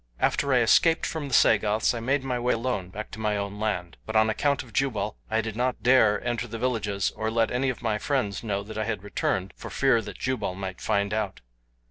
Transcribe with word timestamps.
"After 0.19 0.51
I 0.51 0.61
escaped 0.61 1.05
from 1.05 1.27
the 1.27 1.33
Sagoths 1.35 1.93
I 1.93 1.99
made 1.99 2.23
my 2.23 2.39
way 2.39 2.55
alone 2.55 2.89
back 2.89 3.11
to 3.11 3.19
my 3.19 3.37
own 3.37 3.59
land; 3.59 3.97
but 4.07 4.15
on 4.15 4.31
account 4.31 4.63
of 4.63 4.73
Jubal 4.73 5.15
I 5.29 5.41
did 5.41 5.55
not 5.55 5.83
dare 5.83 6.19
enter 6.25 6.47
the 6.47 6.57
villages 6.57 7.11
or 7.15 7.29
let 7.29 7.51
any 7.51 7.69
of 7.69 7.83
my 7.83 7.99
friends 7.99 8.41
know 8.43 8.63
that 8.63 8.79
I 8.79 8.85
had 8.85 9.03
returned 9.03 9.53
for 9.55 9.69
fear 9.69 10.01
that 10.01 10.17
Jubal 10.17 10.55
might 10.55 10.81
find 10.81 11.13
out. 11.13 11.41